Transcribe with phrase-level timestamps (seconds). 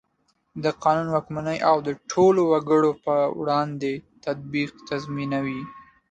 [0.63, 3.91] د قانون واکمني او د ټولو وګړو په وړاندې
[4.25, 5.61] تطبیق تضمینوي.